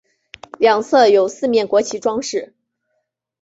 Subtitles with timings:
[0.57, 2.55] 两侧有四面国旗装饰。